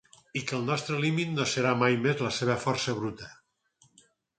I 0.39 0.41
que 0.51 0.55
el 0.59 0.63
nostre 0.69 1.01
límit 1.03 1.35
no 1.35 1.47
serà 1.53 1.75
mai 1.85 2.01
més 2.07 2.27
la 2.29 2.35
seva 2.41 2.59
força 2.67 3.01
bruta. 3.03 3.33